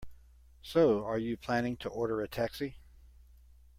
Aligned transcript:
So, 0.63 1.05
are 1.05 1.19
you 1.19 1.37
planning 1.37 1.77
to 1.77 1.87
order 1.89 2.21
a 2.21 2.27
taxi? 2.27 2.77